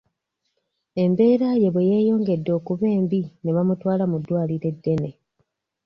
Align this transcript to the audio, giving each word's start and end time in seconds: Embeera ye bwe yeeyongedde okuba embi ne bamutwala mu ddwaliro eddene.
Embeera 1.03 1.49
ye 1.61 1.69
bwe 1.73 1.87
yeeyongedde 1.91 2.51
okuba 2.59 2.85
embi 2.97 3.21
ne 3.43 3.51
bamutwala 3.55 4.03
mu 4.11 4.17
ddwaliro 4.21 4.65
eddene. 4.73 5.09